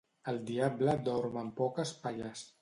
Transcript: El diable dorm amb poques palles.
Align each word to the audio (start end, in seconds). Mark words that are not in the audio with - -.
El 0.31 0.39
diable 0.47 0.95
dorm 1.09 1.37
amb 1.43 1.55
poques 1.61 1.93
palles. 2.07 2.45